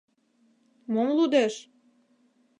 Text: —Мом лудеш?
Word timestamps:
—Мом 0.93 1.07
лудеш? 1.17 1.53